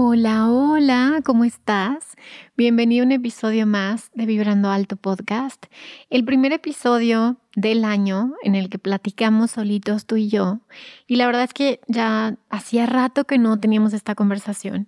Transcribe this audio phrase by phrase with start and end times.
[0.00, 2.14] Hola, hola, ¿cómo estás?
[2.56, 5.66] Bienvenido a un episodio más de Vibrando Alto Podcast,
[6.08, 10.60] el primer episodio del año en el que platicamos solitos tú y yo.
[11.08, 14.86] Y la verdad es que ya hacía rato que no teníamos esta conversación.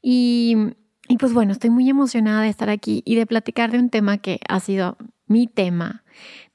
[0.00, 0.54] Y,
[1.08, 4.18] y pues bueno, estoy muy emocionada de estar aquí y de platicar de un tema
[4.18, 4.96] que ha sido
[5.26, 6.04] mi tema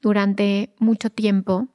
[0.00, 1.68] durante mucho tiempo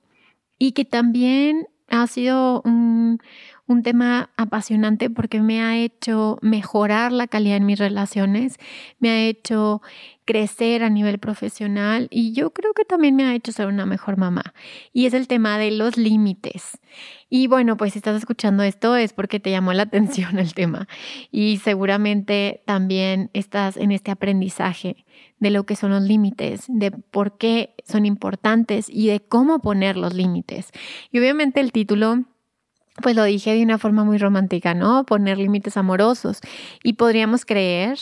[0.58, 3.20] y que también ha sido un,
[3.68, 8.58] un tema apasionante porque me ha hecho mejorar la calidad en mis relaciones,
[9.00, 9.82] me ha hecho
[10.26, 14.18] crecer a nivel profesional y yo creo que también me ha hecho ser una mejor
[14.18, 14.54] mamá.
[14.92, 16.80] Y es el tema de los límites.
[17.30, 20.88] Y bueno, pues si estás escuchando esto es porque te llamó la atención el tema
[21.32, 25.06] y seguramente también estás en este aprendizaje
[25.40, 29.98] de lo que son los límites, de por qué son importantes y de cómo poner
[29.98, 30.72] los límites.
[31.12, 32.26] Y obviamente el título
[33.02, 35.06] pues lo dije de una forma muy romántica, ¿no?
[35.06, 36.40] Poner límites amorosos.
[36.84, 38.00] Y podríamos creer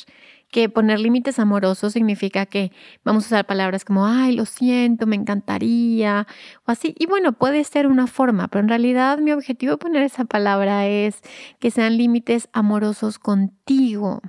[0.53, 2.71] que poner límites amorosos significa que
[3.03, 6.27] vamos a usar palabras como, ay, lo siento, me encantaría,
[6.65, 6.95] o así.
[6.99, 10.87] Y bueno, puede ser una forma, pero en realidad mi objetivo de poner esa palabra
[10.87, 11.21] es
[11.59, 14.21] que sean límites amorosos contigo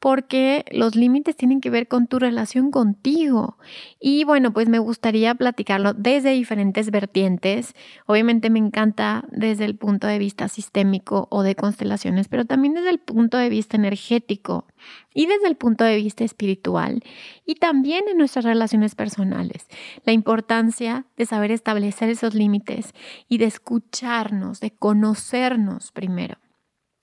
[0.00, 3.58] porque los límites tienen que ver con tu relación contigo.
[4.00, 7.74] Y bueno, pues me gustaría platicarlo desde diferentes vertientes.
[8.06, 12.90] Obviamente me encanta desde el punto de vista sistémico o de constelaciones, pero también desde
[12.90, 14.66] el punto de vista energético
[15.14, 17.02] y desde el punto de vista espiritual
[17.44, 19.66] y también en nuestras relaciones personales.
[20.04, 22.94] La importancia de saber establecer esos límites
[23.28, 26.38] y de escucharnos, de conocernos primero.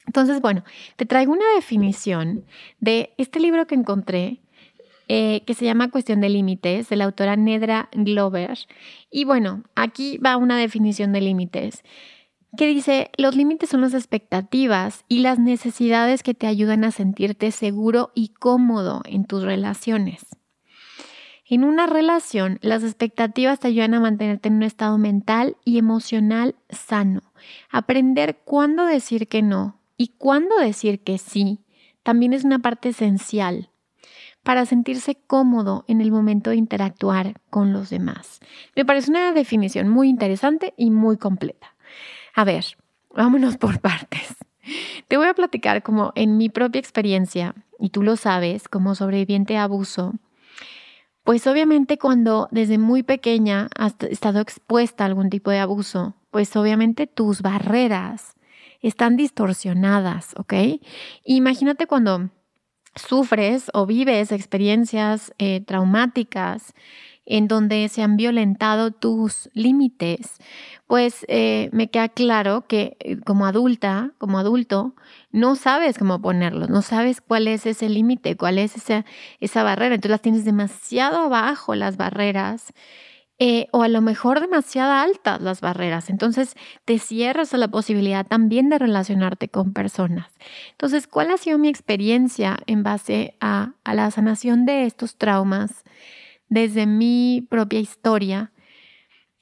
[0.06, 0.64] Entonces, bueno,
[0.96, 2.46] te traigo una definición
[2.80, 4.42] de este libro que encontré,
[5.08, 8.58] eh, que se llama Cuestión de Límites, de la autora Nedra Glover.
[9.12, 11.84] Y bueno, aquí va una definición de límites
[12.56, 17.52] que dice, los límites son las expectativas y las necesidades que te ayudan a sentirte
[17.52, 20.26] seguro y cómodo en tus relaciones.
[21.48, 26.56] En una relación, las expectativas te ayudan a mantenerte en un estado mental y emocional
[26.70, 27.22] sano.
[27.70, 31.60] Aprender cuándo decir que no, y cuándo decir que sí
[32.04, 33.70] también es una parte esencial
[34.44, 38.40] para sentirse cómodo en el momento de interactuar con los demás.
[38.76, 41.76] Me parece una definición muy interesante y muy completa.
[42.36, 42.66] A ver,
[43.16, 44.36] vámonos por partes.
[45.08, 49.58] Te voy a platicar como en mi propia experiencia, y tú lo sabes, como sobreviviente
[49.58, 50.14] a abuso,
[51.24, 56.56] pues obviamente cuando desde muy pequeña has estado expuesta a algún tipo de abuso, pues
[56.56, 58.35] obviamente tus barreras
[58.88, 60.54] están distorsionadas, ¿ok?
[61.24, 62.30] Imagínate cuando
[62.96, 66.74] sufres o vives experiencias eh, traumáticas
[67.26, 70.38] en donde se han violentado tus límites,
[70.86, 74.94] pues eh, me queda claro que eh, como adulta, como adulto,
[75.32, 79.06] no sabes cómo ponerlos, no sabes cuál es ese límite, cuál es esa,
[79.40, 82.72] esa barrera, entonces las tienes demasiado abajo las barreras
[83.38, 86.10] eh, o a lo mejor demasiado altas las barreras.
[86.10, 90.32] Entonces te cierras a la posibilidad también de relacionarte con personas.
[90.72, 95.84] Entonces, ¿cuál ha sido mi experiencia en base a, la sanación de estos traumas
[96.48, 98.52] desde mi propia historia?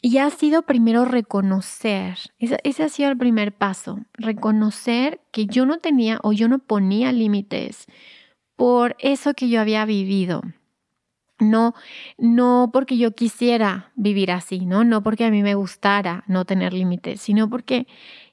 [0.01, 5.66] Y ha sido primero reconocer, ese, ese, ha sido el primer paso, reconocer que yo
[5.66, 7.88] no tenía o yo no ponía límites
[8.56, 10.42] por eso que yo había vivido.
[11.50, 11.74] No,
[12.18, 14.84] no porque yo quisiera vivir así, ¿no?
[14.84, 17.88] No porque a mí me gustara no tener límites, sino porque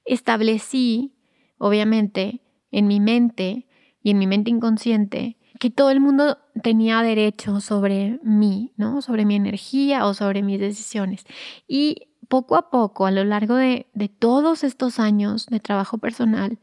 [0.04, 1.14] establecí,
[1.58, 3.66] obviamente, en mi mente
[4.02, 9.02] y en mi mente inconsciente, que todo el mundo tenía derecho sobre mí, ¿no?
[9.02, 11.24] Sobre mi energía o sobre mis decisiones.
[11.68, 16.58] Y poco a poco, a lo largo de, de todos estos años de trabajo personal,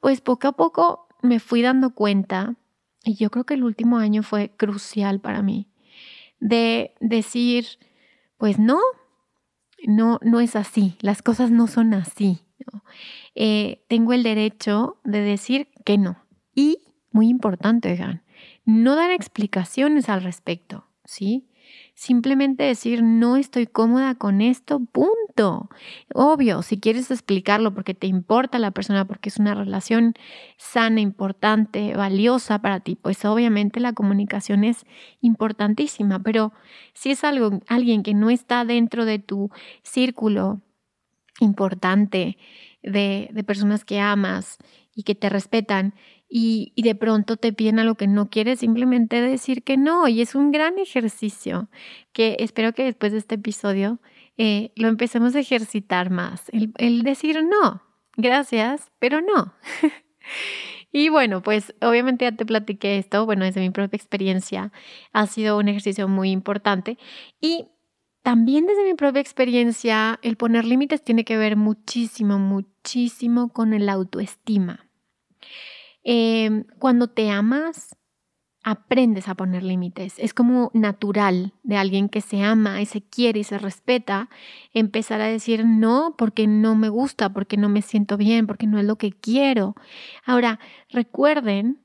[0.00, 2.56] pues poco a poco me fui dando cuenta,
[3.04, 5.68] y yo creo que el último año fue crucial para mí,
[6.42, 7.66] de decir,
[8.36, 8.80] pues no,
[9.86, 12.40] no, no es así, las cosas no son así.
[13.34, 16.24] Eh, tengo el derecho de decir que no.
[16.54, 16.78] Y,
[17.12, 18.22] muy importante, oigan,
[18.64, 21.48] no dar explicaciones al respecto, ¿sí?
[21.94, 25.12] Simplemente decir, no estoy cómoda con esto, punto.
[26.14, 30.14] Obvio, si quieres explicarlo porque te importa la persona, porque es una relación
[30.56, 34.84] sana, importante, valiosa para ti, pues obviamente la comunicación es
[35.20, 36.52] importantísima, pero
[36.94, 39.50] si es algo, alguien que no está dentro de tu
[39.82, 40.60] círculo
[41.40, 42.36] importante
[42.82, 44.58] de, personas que amas
[44.94, 45.94] y que te respetan,
[46.34, 50.08] y, de pronto te piden algo que no quieres, simplemente decir que no.
[50.08, 51.68] Y es un gran ejercicio
[52.14, 54.00] que espero que después de este episodio
[54.36, 56.50] eh, lo empecemos a ejercitar más.
[56.52, 57.82] El, decir no,
[58.16, 59.54] gracias, pero no.
[60.92, 64.72] y bueno, pues obviamente ya te platiqué esto, bueno, desde mi propia experiencia
[65.12, 66.98] ha sido un ejercicio muy importante.
[67.40, 67.66] Y
[68.22, 73.88] también desde mi propia experiencia, el poner límites tiene que ver muchísimo, muchísimo con el
[73.88, 74.88] autoestima.
[76.04, 77.96] Em, cuando te amas,
[78.62, 80.14] aprendes a poner límites.
[80.18, 84.28] Es como natural de alguien que se ama y se quiere y se respeta
[84.72, 88.78] empezar a decir no porque no me gusta, porque no me siento bien, porque no
[88.78, 89.74] es lo que quiero.
[90.24, 90.60] Ahora,
[90.90, 91.80] recuerden,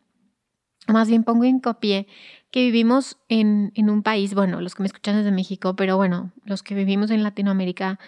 [0.88, 2.07] más bien pongo hincapié,
[2.51, 6.31] que vivimos en, en un país, bueno, los que me escuchan desde México, pero bueno,
[6.45, 8.00] los que vivimos en Latinoamérica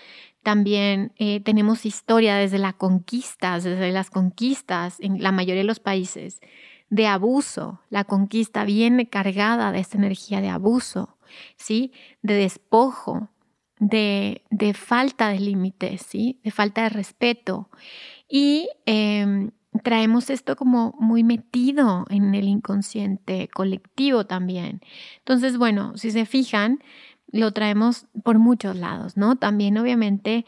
[0.44, 5.82] también eh, tenemos historia desde la conquista, desde las conquistas en la mayoría de los
[5.82, 6.40] países
[6.90, 7.82] de abuso.
[7.90, 11.18] La conquista viene cargada de esta energía de abuso,
[11.56, 11.92] ¿sí?
[12.22, 13.30] De despojo,
[13.80, 16.40] de, de falta de límites, ¿sí?
[16.44, 17.70] De falta de respeto.
[18.28, 19.52] Y em,
[19.84, 24.82] traemos esto como muy metido en el inconsciente colectivo también.
[25.20, 26.80] Entonces, bueno, si se fijan,
[27.32, 29.36] lo traemos por muchos lados, ¿no?
[29.36, 30.46] También obviamente,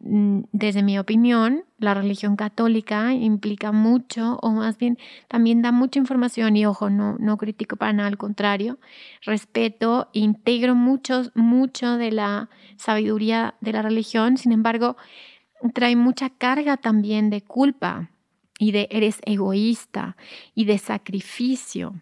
[0.00, 4.98] desde mi opinión, la religión católica implica mucho, o más bien
[5.28, 8.78] también da mucha información y ojo, no, no critico para nada, al contrario,
[9.22, 14.96] respeto, integro mucho, mucho de la sabiduría de la religión, sin embargo,
[15.72, 18.10] trae mucha carga también de culpa
[18.58, 20.16] y de eres egoísta
[20.54, 21.94] y de sacrificio.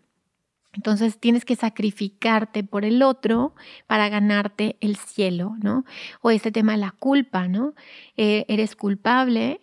[0.74, 3.54] Entonces tienes que sacrificarte por el otro
[3.86, 5.84] para ganarte el cielo, ¿no?
[6.22, 7.74] O este tema de la culpa, ¿no?
[8.16, 9.60] Eh, eres culpable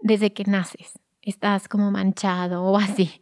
[0.00, 3.20] desde que naces, estás como manchado o así.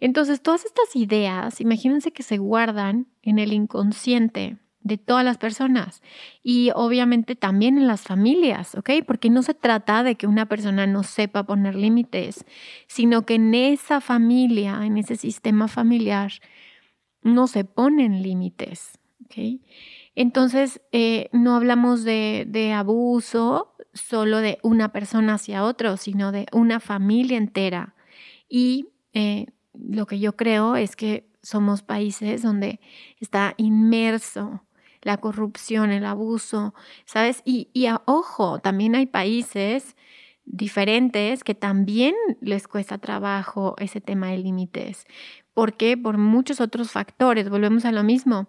[0.00, 6.02] Entonces todas estas ideas, imagínense que se guardan en el inconsciente de todas las personas
[6.42, 8.90] y obviamente también en las familias, ¿ok?
[9.06, 12.44] Porque no se trata de que una persona no sepa poner límites,
[12.88, 16.32] sino que en esa familia, en ese sistema familiar,
[17.22, 18.98] no se ponen límites.
[20.14, 26.80] Entonces, eh, no hablamos de, abuso solo de una persona hacia otro, sino de una
[26.80, 27.94] familia entera.
[28.48, 32.80] Y eh, lo que yo creo es que somos países donde
[33.20, 34.64] está inmerso
[35.02, 36.74] la corrupción, el abuso,
[37.06, 37.42] ¿sabes?
[37.44, 39.96] Y, y ojo, también hay países
[40.44, 45.06] diferentes que también les cuesta trabajo ese tema de límites.
[45.54, 45.96] ¿Por qué?
[45.96, 47.48] Por muchos otros factores.
[47.50, 48.48] Volvemos a lo mismo.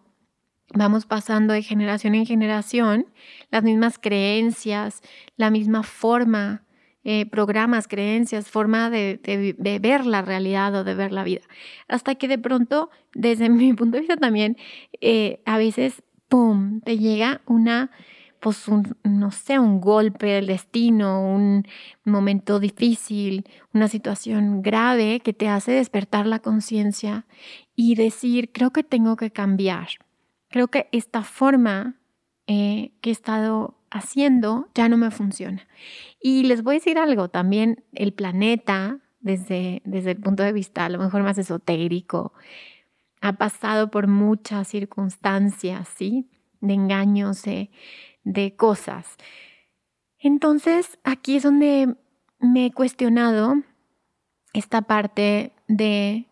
[0.74, 3.06] Vamos pasando de generación en generación
[3.52, 5.02] las mismas creencias,
[5.36, 6.64] la misma forma,
[7.04, 9.20] eh, programas, creencias, forma de,
[9.82, 11.42] ver la realidad o de ver la vida.
[11.90, 14.58] Hasta que de pronto, desde mi punto de vista también,
[15.02, 17.92] eh, a veces, ¡pum!, te llega una
[18.44, 21.66] pues un, no sé, un golpe del destino, un
[22.04, 27.26] momento difícil, una situación grave que te hace despertar la conciencia
[27.74, 29.88] y decir, creo que tengo que cambiar,
[30.50, 31.96] creo que esta forma
[32.46, 35.66] eh, que he estado haciendo ya no me funciona.
[36.20, 40.84] Y les voy a decir algo, también el planeta, desde, desde el punto de vista
[40.84, 42.34] a lo mejor más esotérico,
[43.22, 46.30] ha pasado por muchas circunstancias, ¿sí?
[46.60, 47.72] De engaños, de
[48.24, 49.18] de cosas.
[50.20, 51.96] Entonces, aquí es donde
[52.40, 53.56] me he cuestionado
[54.54, 56.28] esta parte de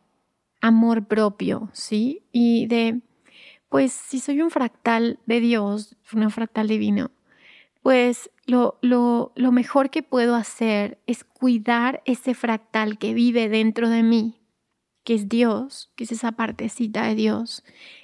[0.62, 2.24] amor propio, ¿sí?
[2.32, 3.02] Y de,
[3.70, 7.12] pues, si soy un fractal de Dios, un fractal divino,
[7.82, 13.90] pues lo, lo, lo mejor que puedo hacer es cuidar ese fractal que vive dentro
[13.90, 14.40] de mí,
[15.04, 17.64] que es Dios, que es esa partecita de Dios,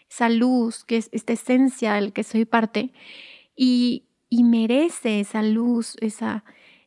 [0.09, 2.91] esa luz, que es esta esencia del que soy parte,
[3.57, 4.03] y,
[4.43, 6.45] merece esa luz, esa,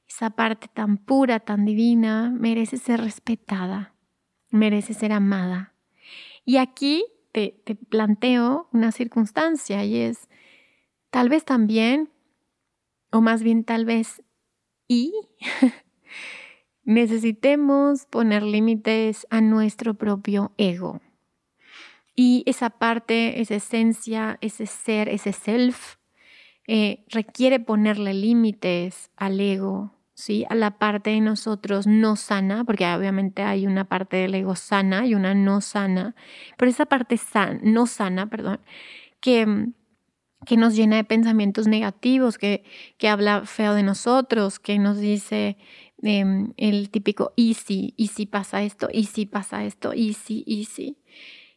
[0.08, 3.94] esa parte tan pura, tan divina, merece ser respetada,
[4.50, 5.74] merece ser amada.
[6.44, 10.28] Y aquí te, te planteo una circunstancia y es,
[11.10, 12.10] tal vez también,
[13.10, 14.22] o más bien tal vez,
[14.86, 15.12] y
[16.84, 21.00] necesitemos poner límites a nuestro propio ego.
[22.14, 25.99] Y esa parte, esa esencia, ese ser, ese self,
[26.72, 30.46] eh, requiere ponerle límites al ego, ¿sí?
[30.50, 35.04] A la parte de nosotros no sana, porque obviamente hay una parte del ego sana
[35.04, 36.14] y una no sana,
[36.56, 37.18] pero esa parte
[37.62, 38.60] no sana, perdón,
[39.18, 39.72] que,
[40.46, 42.62] que nos llena de pensamientos negativos, que,
[42.98, 45.56] que habla feo de nosotros, que nos dice
[46.02, 50.44] em, el típico y si, y si pasa esto, y si pasa esto, y si,
[50.46, 50.98] y si.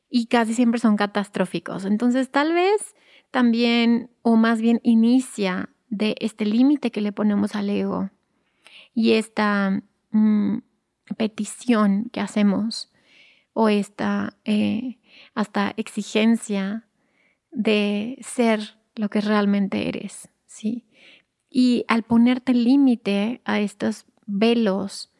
[0.10, 1.86] Y casi siempre son catastróficos.
[1.86, 2.96] Entonces, tal vez
[3.34, 8.12] también, o más bien inicia de este límite que le ponemos al ego
[8.94, 10.60] y esta mm,
[11.18, 12.92] petición que hacemos
[13.54, 15.00] o esta eh,
[15.34, 16.86] hasta exigencia
[17.50, 20.86] de ser lo que realmente eres, ¿sí?
[21.50, 25.12] Y al ponerte límite a estos velos,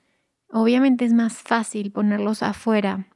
[0.52, 3.08] obviamente es más fácil ponerlos afuera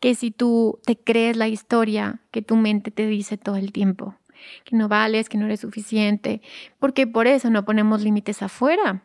[0.00, 4.16] que si tú te crees la historia que tu mente te dice todo el tiempo,
[4.64, 6.42] que no vales, que no eres suficiente,
[6.78, 9.02] porque por eso no ponemos límites afuera,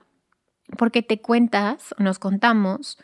[0.78, 2.98] porque te cuentas nos contamos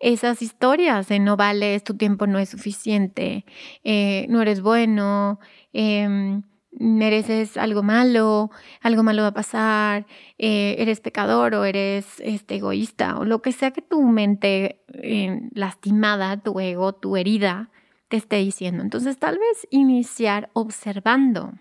[0.00, 3.44] esas historias de no vales, tu tiempo no es suficiente,
[3.82, 5.40] eh, no eres bueno,
[5.72, 6.42] em,
[6.78, 10.06] mereces algo malo, algo malo va a pasar,
[10.38, 15.40] eh, eres pecador o eres este, egoísta o lo que sea que tu mente eh,
[15.52, 17.70] lastimada, tu ego, tu herida
[18.08, 18.82] te esté diciendo.
[18.82, 21.54] Entonces tal vez iniciar observando,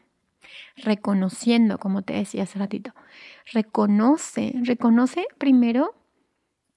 [0.78, 2.94] reconociendo, como te decía hace ratito,
[3.52, 5.96] reconoce, reconoce primero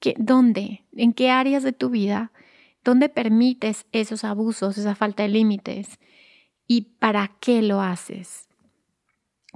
[0.01, 2.33] que dónde, en qué áreas de tu vida,
[2.83, 5.99] dónde permites esos abusos, esa falta de límites
[6.71, 8.49] y para qué lo haces.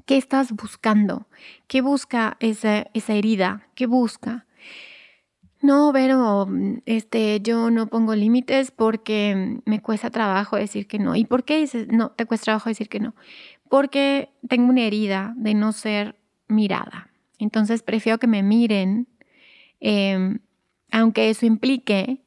[0.04, 1.28] ¿Qué estás buscando?
[1.68, 3.68] ¿Qué busca esa, esa herida?
[3.76, 4.46] ¿Qué busca?
[5.62, 6.48] No, pero
[6.86, 11.14] este, yo no pongo límites porque me cuesta trabajo decir que no.
[11.14, 13.14] ¿Y por qué dices, no, te cuesta trabajo decir que no?
[13.68, 16.16] Porque tengo una herida de no ser
[16.48, 17.12] mirada.
[17.38, 19.06] Entonces prefiero que me miren,
[19.78, 20.40] em,
[20.90, 22.24] aunque eso implique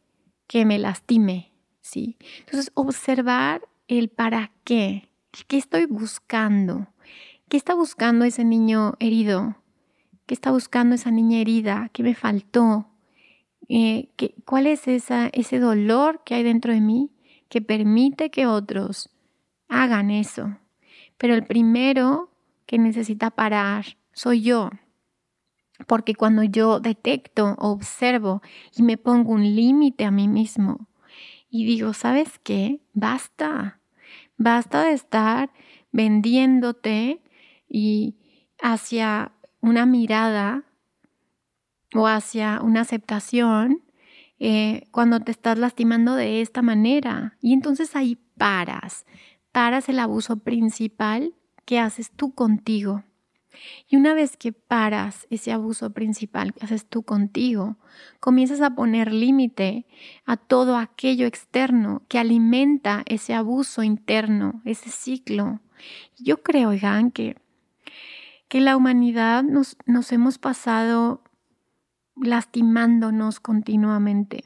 [0.48, 1.52] que me lastime,
[1.82, 2.18] ¿sí?
[2.46, 5.10] Entonces observar el para qué,
[5.48, 6.88] qué estoy buscando,
[7.50, 9.56] qué está buscando ese niño herido,
[10.26, 12.88] qué está buscando esa niña herida, qué me faltó,
[13.70, 17.12] eh, ¿qué, cuál es esa, ese dolor que hay dentro de mí
[17.50, 19.10] que permite que otros
[19.70, 20.58] hagan eso.
[21.18, 22.30] Pero el primero
[22.66, 24.70] que necesita parar soy yo.
[25.88, 28.42] Porque cuando yo detecto, observo
[28.76, 30.88] y me pongo un límite a mí mismo
[31.58, 32.82] y digo, ¿sabes qué?
[32.94, 33.82] Basta.
[34.38, 35.52] Basta de estar
[35.92, 37.24] vendiéndote
[37.68, 38.16] y
[38.62, 40.66] hacia una mirada
[41.96, 43.82] o hacia una aceptación
[44.38, 47.40] eh, cuando te estás lastimando de esta manera.
[47.42, 49.08] Y entonces ahí paras,
[49.52, 51.34] paras el abuso principal
[51.66, 53.04] que haces tú contigo.
[53.90, 57.78] Y una vez que paras ese abuso principal que haces tú contigo,
[58.20, 59.86] comienzas a poner límite
[60.26, 65.62] a todo aquello externo que alimenta ese abuso interno, ese ciclo.
[66.18, 67.38] Yo creo, oigan, que,
[68.48, 71.22] que la humanidad nos, nos hemos pasado
[72.16, 74.44] lastimándonos continuamente,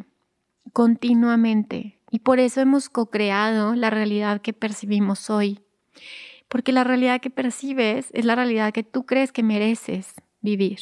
[0.74, 2.00] continuamente.
[2.12, 5.62] Y por eso hemos co-creado la realidad que percibimos hoy.
[6.52, 10.80] Porque la realidad que percibes es la realidad que tú crees que mereces vivir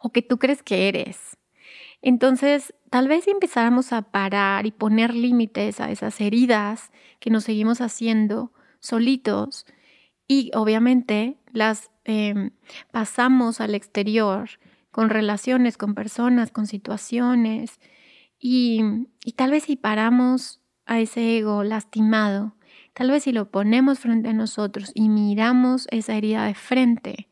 [0.00, 1.36] o que tú crees que eres.
[2.02, 7.44] Entonces, tal vez si empezáramos a parar y poner límites a esas heridas que nos
[7.44, 9.66] seguimos haciendo solitos
[10.26, 12.50] y obviamente las em,
[12.90, 14.50] pasamos al exterior
[14.90, 17.78] con relaciones, con personas, con situaciones.
[18.40, 18.82] Y,
[19.24, 22.57] y tal vez si paramos a ese ego lastimado,
[22.98, 27.28] tal vez si lo ponemos frente a nosotros y miramos esa herida de frente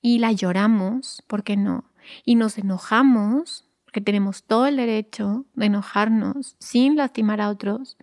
[0.00, 1.92] y la lloramos, ¿por qué no?
[2.24, 7.98] Y nos enojamos, porque tenemos todo el derecho de enojarnos sin lastimar a otros.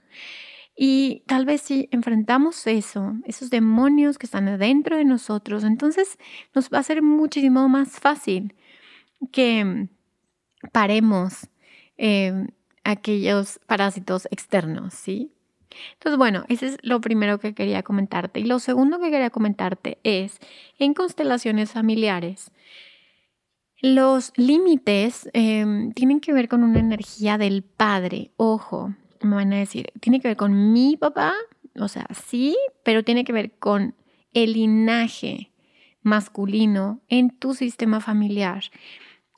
[0.76, 6.20] Y tal vez si enfrentamos eso, esos demonios que están dentro de nosotros, entonces
[6.54, 8.54] nos va a ser muchísimo más fácil
[9.32, 9.88] que
[10.72, 11.50] paremos
[11.98, 12.50] em,
[12.84, 15.33] aquellos parásitos externos, ¿sí?
[15.94, 18.39] Entonces, bueno, ese es lo primero que quería comentarte.
[18.39, 20.39] Y lo segundo que quería comentarte es,
[20.80, 22.51] en constelaciones familiares,
[23.82, 28.32] los límites em, tienen que ver con una energía del padre.
[28.38, 31.34] Ojo, me van a decir, tiene que ver con mi papá,
[31.80, 33.96] o sea, sí, pero tiene que ver con
[34.34, 35.51] el linaje
[36.01, 38.63] masculino en tu sistema familiar.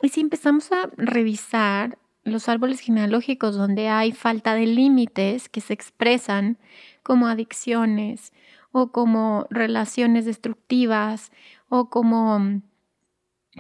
[0.01, 5.73] Y si empezamos a revisar los árboles genealógicos donde hay falta de límites que se
[5.73, 6.57] expresan
[7.03, 8.33] como adicciones
[8.71, 11.31] o como relaciones destructivas
[11.69, 12.61] o como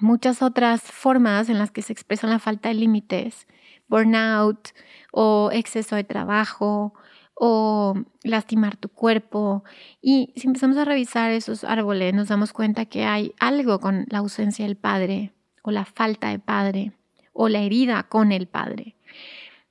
[0.01, 3.47] muchas otras formas en las que se expresa la falta de límites,
[3.87, 4.69] burnout
[5.13, 6.93] o exceso de trabajo
[7.35, 7.93] o
[8.23, 9.63] lastimar tu cuerpo.
[10.01, 14.19] Y si empezamos a revisar esos árboles, nos damos cuenta que hay algo con la
[14.19, 16.93] ausencia del padre o la falta de padre
[17.35, 18.95] o la herida con el padre.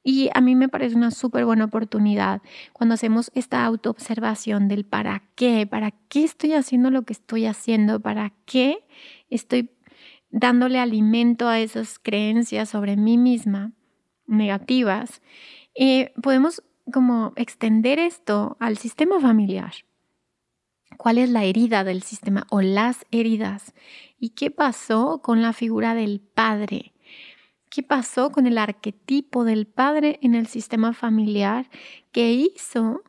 [0.04, 2.42] Y a mí me parece una súper buena oportunidad
[2.74, 8.00] cuando hacemos esta autoobservación del para qué, para qué estoy haciendo lo que estoy haciendo,
[8.00, 8.84] para qué
[9.30, 9.70] estoy
[10.30, 13.72] dándole alimento a esas creencias sobre mí misma
[14.26, 15.22] negativas.
[15.74, 19.72] Eh, podemos como extender esto al sistema familiar.
[20.98, 23.72] ¿Cuál es la herida del sistema o las heridas?
[24.18, 26.93] ¿Y qué pasó con la figura del padre?
[27.74, 31.68] ¿Qué pasó con el arquetipo del padre en el sistema familiar
[32.12, 33.02] que hizo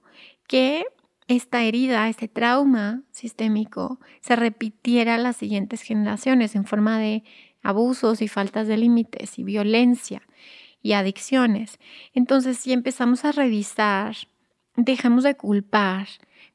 [0.47, 0.85] que
[1.27, 7.23] esta herida, este trauma sistémico se repitiera en las siguientes generaciones en forma de
[7.61, 10.23] abusos y faltas de límites y violencia
[10.81, 11.77] y adicciones?
[12.15, 14.15] Entonces, si empezamos a revisar,
[14.75, 16.07] dejamos de culpar,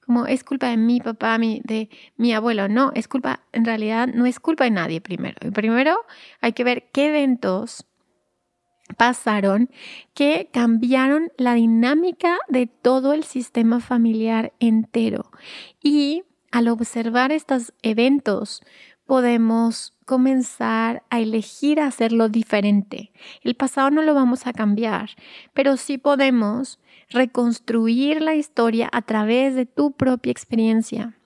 [0.05, 2.69] como es culpa de mi papá, de mi abuelo.
[2.69, 5.37] No, es culpa, en realidad no es culpa de nadie primero.
[5.53, 5.97] Primero
[6.41, 7.87] hay que ver qué eventos
[8.97, 9.71] pasaron
[10.15, 15.31] que cambiaron la dinámica de todo el sistema familiar entero.
[15.83, 18.63] Y al observar estos eventos,
[19.07, 23.13] podemos comenzar a elegir hacerlo diferente.
[23.43, 25.11] El pasado no lo vamos a cambiar,
[25.55, 26.79] pero sí podemos
[27.09, 31.17] reconstruir la historia a través de tu propia experiencia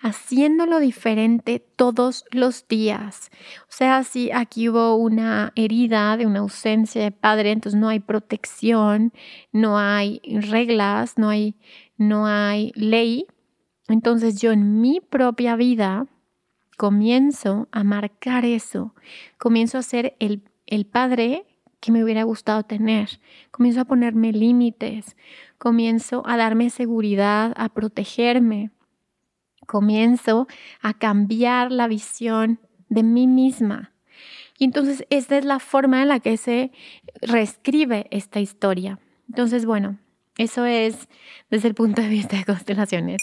[0.00, 3.30] haciéndolo diferente todos los días.
[3.62, 8.00] O sea, si aquí hubo una herida de una ausencia de padre, entonces no hay
[8.00, 9.12] protección,
[9.52, 11.54] no hay reglas, no hay,
[11.98, 13.26] no hay ley.
[13.88, 16.06] Entonces yo en mi propia vida
[16.78, 18.94] comienzo a marcar eso,
[19.36, 21.44] comienzo a ser el, el padre
[21.80, 25.16] que me hubiera gustado tener, comienzo a ponerme límites,
[25.58, 28.70] comienzo a darme seguridad, a protegerme
[29.70, 30.48] comienzo
[30.82, 33.92] a cambiar la visión de mí misma.
[34.58, 36.72] Y entonces esta es la forma en la que se
[37.22, 38.98] reescribe esta historia.
[39.28, 39.98] Entonces, bueno,
[40.38, 41.08] eso es
[41.50, 43.22] desde el punto de vista de constelaciones.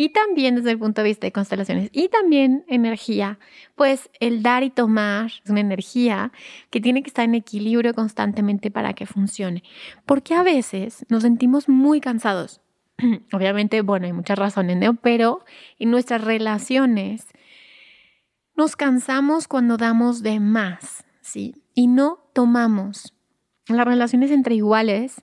[0.00, 3.38] y también desde el punto de vista de constelaciones y también energía,
[3.74, 6.32] pues el dar y tomar es una energía
[6.70, 9.62] que tiene que estar en equilibrio constantemente para que funcione.
[10.06, 12.62] Porque a veces nos sentimos muy cansados.
[13.34, 14.94] Obviamente, bueno, hay muchas razones, ¿no?
[14.94, 15.44] Pero
[15.78, 17.26] en nuestras relaciones
[18.56, 21.62] nos cansamos cuando damos de más, ¿sí?
[21.74, 23.12] Y no tomamos.
[23.68, 25.20] Las relaciones entre iguales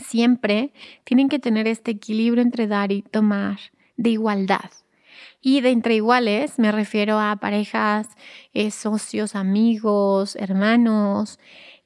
[0.00, 0.72] siempre
[1.04, 3.58] tienen que tener este equilibrio entre dar y tomar
[3.96, 4.70] de igualdad.
[5.40, 8.08] Y de entre iguales me refiero a parejas,
[8.52, 11.38] eh, socios, amigos, hermanos.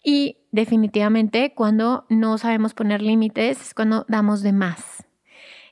[0.03, 5.05] Y definitivamente cuando no sabemos poner límites es cuando damos de más.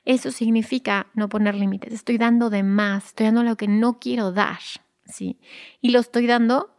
[0.05, 1.93] Eso significa no poner límites.
[1.93, 4.59] Estoy dando de más, estoy dando lo que no quiero dar,
[5.05, 5.39] ¿sí?
[5.81, 6.75] Y lo estoy dando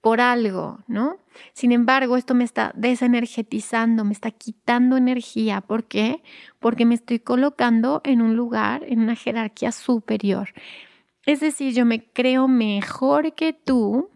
[0.00, 1.16] por algo, ¿no?
[1.52, 5.60] Sin embargo, esto me está desenergetizando, me está quitando energía.
[5.60, 6.22] ¿Por qué?
[6.58, 10.50] Porque me estoy colocando en un lugar, en una jerarquía superior.
[11.26, 14.10] Es decir, yo me creo mejor que tú,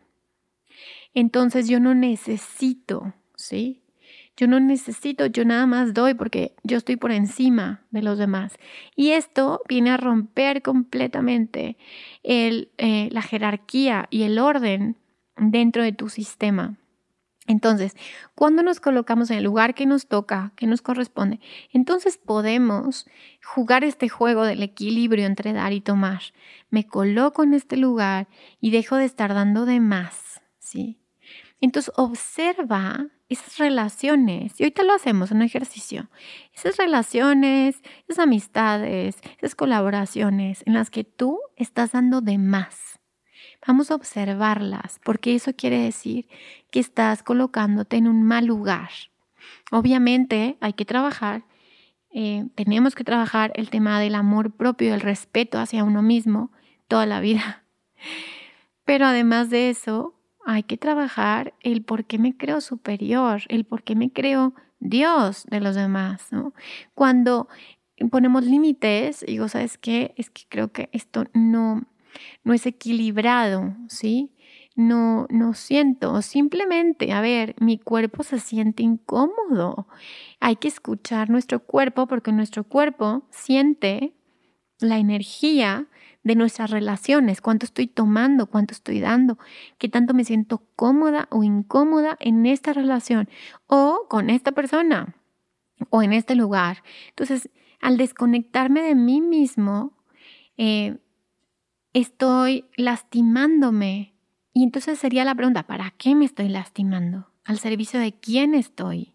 [1.14, 3.82] entonces yo no necesito, ¿sí?
[4.37, 8.56] Yo no necesito, yo nada más doy porque yo estoy por encima de los demás.
[8.96, 11.76] Y esto viene a romper completamente
[12.22, 14.96] el, eh, la jerarquía y el orden
[15.37, 16.78] dentro de tu sistema.
[17.48, 17.96] Entonces,
[18.35, 21.40] cuando nos colocamos en el lugar que nos toca, que nos corresponde,
[21.72, 23.07] entonces podemos
[23.44, 26.22] jugar este juego del equilibrio entre dar y tomar.
[26.70, 28.28] Me coloco en este lugar
[28.61, 31.00] y dejo de estar dando de más, ¿sí?
[31.61, 36.11] Entonces observa esas relaciones, y ahorita lo hacemos en un ejercicio,
[36.52, 43.00] esas relaciones, esas amistades, esas colaboraciones en las que tú estás dando de más.
[43.66, 46.29] Vamos a observarlas, porque eso quiere decir
[46.70, 48.90] que estás colocándote en un mal lugar.
[49.70, 51.44] Obviamente hay que trabajar,
[52.12, 56.51] eh, tenemos que trabajar el tema del amor propio, el respeto hacia uno mismo
[56.88, 57.62] toda la vida.
[58.85, 63.83] Pero además de eso, hay que trabajar el por qué me creo superior, el por
[63.83, 66.53] qué me creo Dios de los demás, ¿no?
[66.94, 67.48] Cuando
[68.11, 70.14] ponemos límites, digo, ¿sabes qué?
[70.16, 71.85] Es que creo que esto no,
[72.44, 74.33] no es equilibrado, ¿sí?
[74.75, 79.87] No, no siento, simplemente, a ver, mi cuerpo se siente incómodo.
[80.40, 84.14] Hay que escuchar nuestro cuerpo porque nuestro cuerpo siente
[84.81, 85.88] la energía
[86.22, 89.38] de nuestras relaciones, cuánto estoy tomando, cuánto estoy dando,
[89.79, 93.29] qué tanto me siento cómoda o incómoda en esta relación
[93.66, 95.16] o con esta persona
[95.90, 96.83] o en este lugar.
[97.09, 99.92] Entonces, al desconectarme de mí mismo,
[100.57, 100.98] eh,
[101.92, 104.14] estoy lastimándome.
[104.52, 107.28] Y entonces sería la pregunta, ¿para qué me estoy lastimando?
[107.44, 109.12] ¿Al servicio de quién estoy?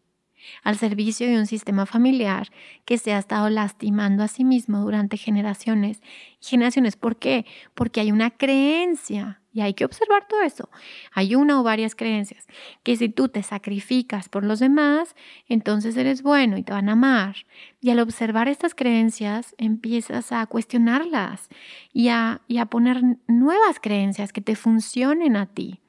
[0.64, 2.50] al servicio de un sistema familiar
[2.86, 6.02] que se ha estado lastimando a sí mismo durante generaciones
[6.42, 6.96] y generaciones.
[6.96, 7.46] ¿Por qué?
[7.74, 10.70] Porque hay una creencia y hay que observar todo eso.
[11.12, 12.46] Hay una o varias creencias
[12.84, 15.16] que si tú te sacrificas por los demás,
[15.50, 17.38] entonces eres bueno y te van a amar.
[17.82, 21.50] Y al observar estas creencias, empiezas a cuestionarlas
[21.92, 25.82] y a, y a poner nuevas creencias que te funcionen a ti.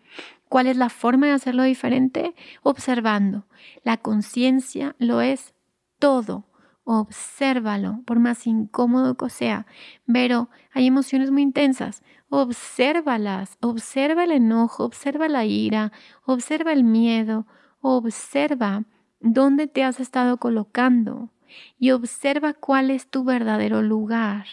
[0.48, 2.35] ¿Cuál es la forma de hacerlo diferente?
[2.62, 3.48] Observando.
[3.85, 5.52] La conciencia lo es
[5.98, 6.46] todo.
[6.85, 9.66] Obsérvalo, por más incómodo que sea.
[10.11, 12.02] Pero hay emociones muy intensas.
[12.30, 13.56] Obsérvalas.
[13.60, 15.92] Observa el enojo, observa la ira,
[16.24, 17.46] observa el miedo,
[17.80, 18.84] observa
[19.20, 21.30] dónde te has estado colocando
[21.78, 24.46] y observa cuál es tu verdadero lugar.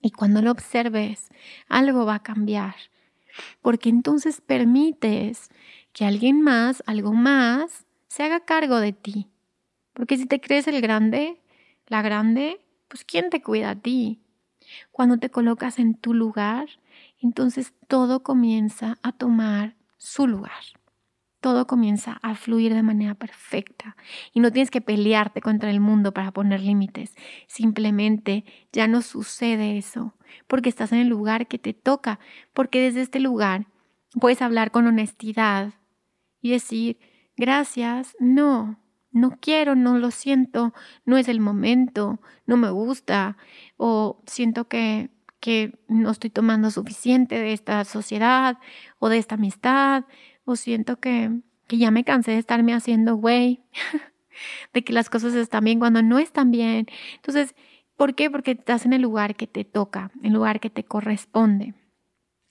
[0.00, 1.28] Y cuando lo observes,
[1.68, 2.74] algo va a cambiar
[3.60, 5.48] porque entonces permites
[5.92, 9.28] que alguien más, algo más, se haga cargo de ti.
[9.92, 11.40] Porque si te crees el grande,
[11.86, 14.21] la grande, pues ¿quién te cuida a ti?
[14.90, 16.68] Cuando te colocas en tu lugar,
[17.20, 20.62] entonces todo comienza a tomar su lugar.
[21.40, 23.96] Todo comienza a fluir de manera perfecta.
[24.32, 27.14] Y no tienes que pelearte contra el mundo para poner límites.
[27.48, 30.14] Simplemente ya no sucede eso
[30.46, 32.18] porque estás en el lugar que te toca,
[32.52, 33.66] porque desde este lugar
[34.20, 35.74] puedes hablar con honestidad
[36.40, 36.98] y decir,
[37.36, 38.78] gracias, no,
[39.12, 43.36] no quiero, no lo siento, no es el momento, no me gusta
[43.76, 45.10] o siento que
[45.42, 48.58] que no estoy tomando suficiente de esta sociedad
[49.00, 50.04] o de esta amistad
[50.44, 51.32] o siento que,
[51.66, 53.60] que ya me cansé de estarme haciendo güey,
[54.72, 56.86] de que las cosas están bien cuando no están bien.
[57.16, 57.56] Entonces,
[57.96, 58.30] ¿por qué?
[58.30, 61.74] Porque estás en el lugar que te toca, el lugar que te corresponde.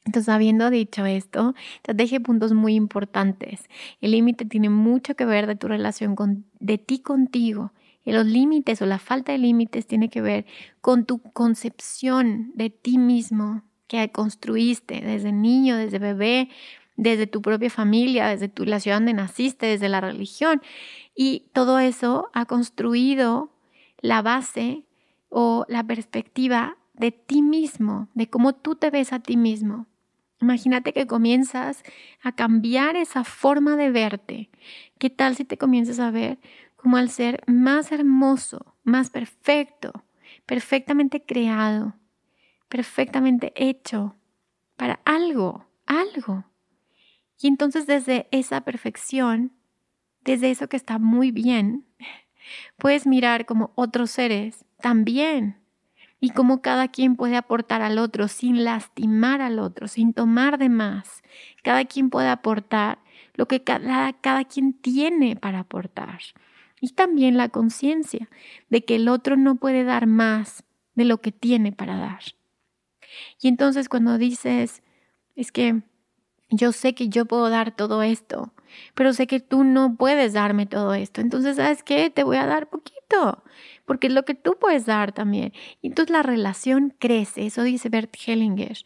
[0.05, 3.69] Entonces, habiendo dicho esto, te deje puntos muy importantes.
[4.01, 7.71] El límite tiene mucho que ver de tu relación con, de ti contigo.
[8.03, 10.45] Y los límites o la falta de límites tiene que ver
[10.81, 16.49] con tu concepción de ti mismo que construiste desde niño, desde bebé,
[16.95, 20.61] desde tu propia familia, desde tu, la ciudad donde naciste, desde la religión.
[21.15, 23.51] Y todo eso ha construido
[23.99, 24.83] la base
[25.29, 29.87] o la perspectiva de ti mismo, de cómo tú te ves a ti mismo.
[30.41, 31.83] Imagínate que comienzas
[32.23, 34.49] a cambiar esa forma de verte.
[34.97, 36.39] ¿Qué tal si te comienzas a ver
[36.75, 40.03] como al ser más hermoso, más perfecto,
[40.47, 41.95] perfectamente creado,
[42.69, 44.15] perfectamente hecho
[44.77, 46.45] para algo, algo?
[47.39, 49.53] Y entonces desde esa perfección,
[50.23, 51.85] desde eso que está muy bien,
[52.77, 55.60] puedes mirar como otros seres también
[56.21, 60.69] y cómo cada quien puede aportar al otro sin lastimar al otro, sin tomar de
[60.69, 61.23] más.
[61.63, 62.99] Cada quien puede aportar
[63.33, 66.19] lo que cada, cada quien tiene para aportar.
[66.79, 68.29] Y también la conciencia
[68.69, 72.21] de que el otro no puede dar más de lo que tiene para dar.
[73.41, 74.83] Y entonces cuando dices,
[75.35, 75.81] es que
[76.51, 78.53] yo sé que yo puedo dar todo esto,
[78.93, 81.21] pero sé que tú no puedes darme todo esto.
[81.21, 82.09] Entonces, ¿sabes qué?
[82.09, 83.00] Te voy a dar poquito,
[83.85, 85.53] porque es lo que tú puedes dar también.
[85.81, 88.77] Y entonces la relación crece, eso dice Bert Hellinger.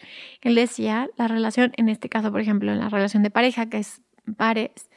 [0.41, 3.77] Él decía, la relación, en este caso, por ejemplo, en la relación de pareja, que
[3.77, 4.01] es
[4.37, 4.89] pares,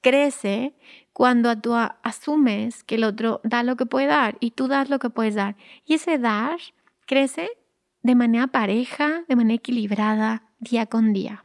[0.00, 0.74] crece
[1.12, 4.98] cuando tú asumes que el otro da lo que puede dar y tú das lo
[4.98, 5.56] que puedes dar.
[5.84, 6.58] Y ese dar
[7.06, 7.50] crece
[8.02, 11.44] de manera pareja, de manera equilibrada, día con día.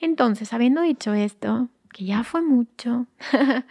[0.00, 3.06] Entonces, habiendo dicho esto, que ya fue mucho.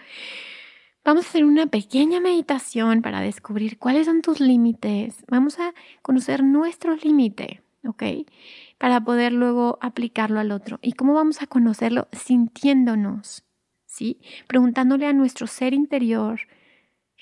[1.04, 5.24] Vamos a hacer una pequeña meditación para descubrir cuáles son tus límites.
[5.28, 8.04] Vamos a conocer nuestro límite, ¿ok?
[8.78, 10.78] Para poder luego aplicarlo al otro.
[10.82, 12.08] ¿Y cómo vamos a conocerlo?
[12.12, 13.44] Sintiéndonos,
[13.86, 14.20] ¿sí?
[14.48, 16.42] Preguntándole a nuestro ser interior,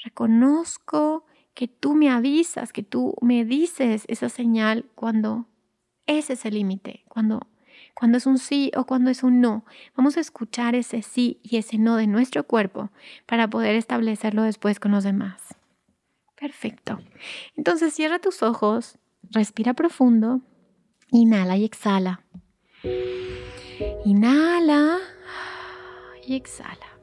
[0.03, 5.47] reconozco que tú me avisas, que tú me dices esa señal cuando
[6.07, 7.47] ese es el límite, cuando,
[7.97, 9.65] cuando es un sí o cuando es un no.
[9.95, 12.91] Vamos a escuchar ese sí y ese no de nuestro cuerpo
[13.25, 15.55] para poder establecerlo después con los demás.
[16.39, 16.99] Perfecto.
[17.55, 18.99] Entonces cierra tus ojos,
[19.31, 20.41] respira profundo,
[21.09, 22.21] inhala y exhala.
[24.05, 24.99] Inhala
[26.25, 26.97] y exhala.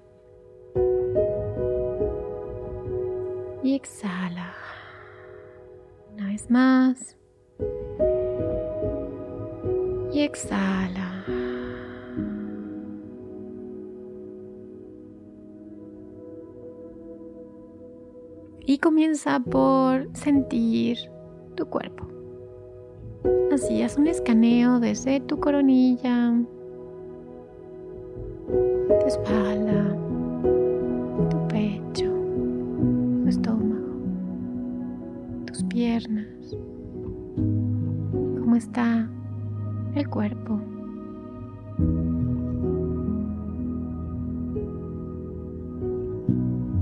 [3.65, 4.55] y exhala.
[6.13, 7.17] Una vez más.
[10.15, 11.25] Y exhala.
[18.65, 20.99] Y comienza por sentir
[21.57, 22.07] tu cuerpo.
[23.53, 26.33] Así es un escaneo desde tu coronilla,
[28.47, 29.95] tu espalda,
[35.75, 36.57] piernas,
[38.39, 39.11] cómo está
[39.95, 40.61] el cuerpo.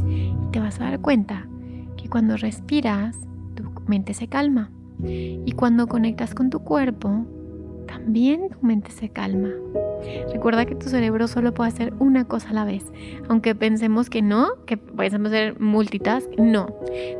[0.08, 1.46] Y te vas a dar cuenta
[1.96, 3.16] que cuando respiras,
[3.54, 4.70] tu mente se calma.
[5.04, 7.26] Y cuando conectas con tu cuerpo,
[7.86, 9.50] también tu mente se calma.
[10.32, 12.84] Recuerda que tu cerebro solo puede hacer una cosa a la vez.
[13.28, 16.66] Aunque pensemos que no, que pensemos hacer multitask, no.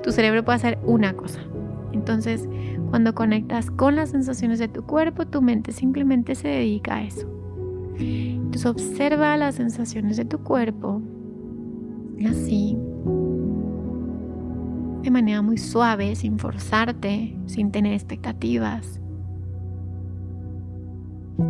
[0.02, 1.40] Tu cerebro puede hacer una cosa.
[1.92, 2.48] Entonces,
[2.90, 7.28] cuando conectas con las sensaciones de tu cuerpo, tu mente simplemente se dedica a eso.
[7.98, 11.00] Entonces, observa las sensaciones de tu cuerpo
[12.26, 12.76] así,
[15.02, 19.00] de manera muy suave, sin forzarte, sin tener expectativas.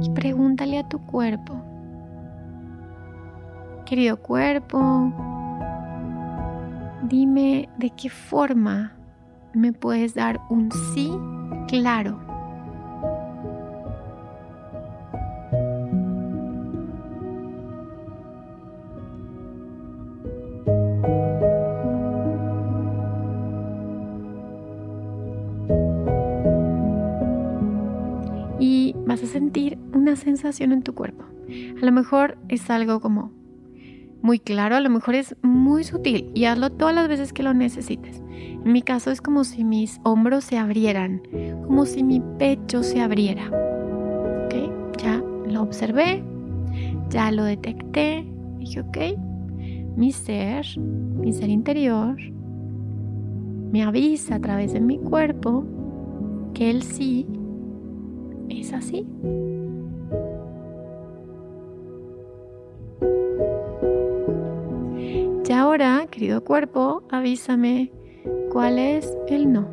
[0.03, 1.55] Y pregúntale a tu cuerpo,
[3.85, 5.13] querido cuerpo,
[7.09, 8.97] dime de qué forma
[9.55, 11.11] me puedes dar un sí
[11.69, 12.19] claro.
[28.59, 31.25] Y vas a sentir una sensación en tu cuerpo.
[31.81, 33.33] A lo mejor es algo como
[34.23, 37.53] muy claro, a lo mejor es muy sutil y hazlo todas las veces que lo
[37.55, 38.22] necesites.
[38.65, 41.23] En mi caso es como si mis hombros se abrieran,
[41.67, 43.49] como si mi pecho se abriera.
[44.45, 44.55] ¿Ok?
[45.03, 46.23] Ya lo observé,
[47.11, 48.25] ya lo detecté,
[48.59, 48.99] dije, ok,
[49.97, 52.17] mi ser, mi ser interior,
[53.73, 55.65] me avisa a través de mi cuerpo
[56.55, 57.27] que el sí
[58.49, 59.07] es así.
[65.53, 67.93] Y ahora, querido cuerpo, avísame
[68.51, 69.67] cuál es el no.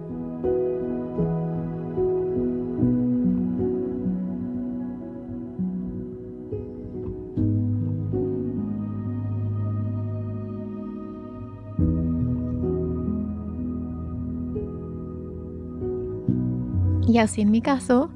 [17.07, 18.11] Y así en mi caso,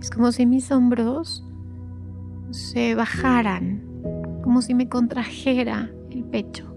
[0.00, 1.44] es como si mis hombros
[2.50, 3.82] se bajaran,
[4.42, 6.71] como si me contrajera el pecho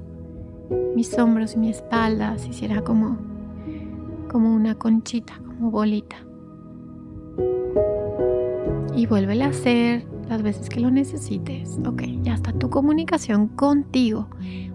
[0.95, 3.17] mis hombros y mi espalda se hiciera como,
[4.31, 6.15] como una conchita, como bolita.
[8.95, 11.77] Y vuelve a hacer las veces que lo necesites.
[11.85, 14.29] Ok, ya está tu comunicación contigo.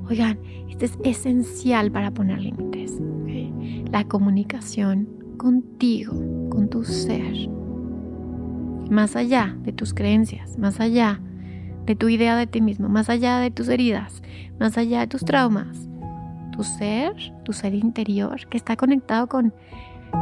[0.08, 3.00] Oigan, esto es esencial para poner límites.
[3.90, 6.12] La comunicación contigo,
[6.50, 7.48] con tu ser.
[8.90, 11.20] Más allá de tus creencias, más allá
[11.86, 14.22] de tu idea de ti mismo, más allá de tus heridas,
[14.58, 15.89] más allá de tus traumas,
[16.60, 19.54] tu ser, tu ser interior, que está conectado con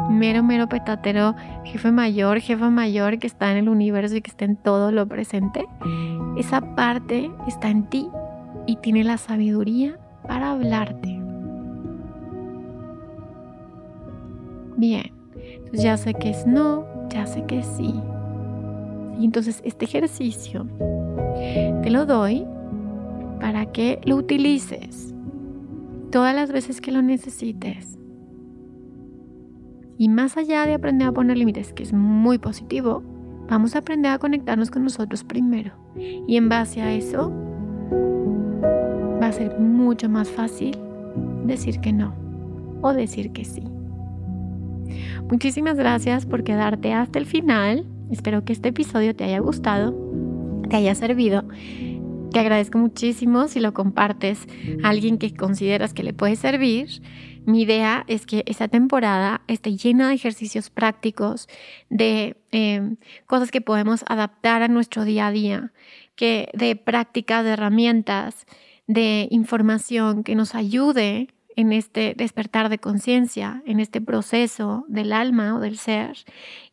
[0.09, 4.44] mero, mero petatero, jefe mayor, jefa mayor que está en el universo y que está
[4.44, 5.66] en todo lo presente,
[6.37, 8.09] esa parte está en ti
[8.68, 9.98] y tiene la sabiduría
[10.29, 11.20] para hablarte.
[14.77, 15.11] Bien,
[15.72, 17.92] ya sé que es no, ya sé que sí.
[19.18, 20.68] Y entonces este ejercicio
[21.83, 22.46] te lo doy
[23.40, 25.09] para que lo utilices
[26.11, 27.99] todas las veces que lo necesites.
[29.97, 33.03] Y más allá de aprender a poner límites, que es muy positivo,
[33.49, 35.73] vamos a aprender a conectarnos con nosotros primero.
[35.97, 37.33] Y en base a eso,
[39.21, 40.77] va a ser mucho más fácil
[41.44, 42.14] decir que no
[42.81, 43.62] o decir que sí.
[45.29, 47.85] Muchísimas gracias por quedarte hasta el final.
[48.11, 49.94] Espero que este episodio te haya gustado,
[50.71, 51.44] te haya servido.
[52.33, 54.47] Te agradezco muchísimo si lo compartes
[54.83, 57.03] a alguien que consideras que le puede servir.
[57.47, 61.49] Mi idea es que esta temporada esté llena de ejercicios prácticos,
[61.88, 65.73] de em, cosas que podemos adaptar a nuestro día a día,
[66.14, 68.47] que de prácticas, de herramientas,
[68.87, 75.57] de información que nos ayude en este despertar de conciencia, en este proceso del alma
[75.57, 76.16] o del ser.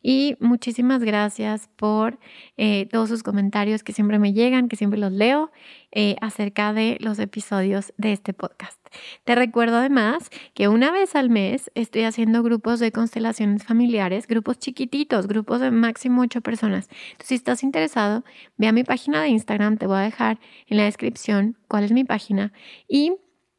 [0.00, 2.20] Y muchísimas gracias por
[2.56, 5.50] eh, todos sus comentarios que siempre me llegan, que siempre los leo
[5.90, 8.80] eh, acerca de los episodios de este podcast.
[9.24, 14.60] Te recuerdo además que una vez al mes estoy haciendo grupos de constelaciones familiares, grupos
[14.60, 16.88] chiquititos, grupos de máximo ocho personas.
[17.10, 18.22] Entonces, si estás interesado,
[18.56, 21.90] ve a mi página de Instagram, te voy a dejar en la descripción cuál es
[21.90, 22.52] mi página
[22.86, 23.14] y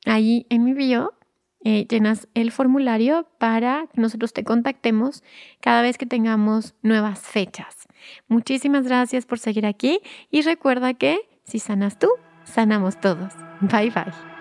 [0.08, 1.17] Ahí en mi bio
[1.64, 5.24] eh, llenas el formulario para que nosotros te contactemos
[5.60, 7.88] cada vez que tengamos nuevas fechas.
[8.28, 10.00] Muchísimas gracias por seguir aquí
[10.32, 12.10] y recuerda que si sanas tú,
[12.44, 13.34] sanamos todos.
[13.62, 14.37] Bye bye.